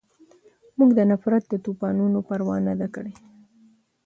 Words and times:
مونږ 0.77 0.91
د 0.95 0.99
نفرت 1.11 1.43
د 1.49 1.53
طوپانونو 1.65 2.17
پروا 2.27 2.57
نه 2.67 2.73
ده 2.79 2.87
کړې 2.95 3.13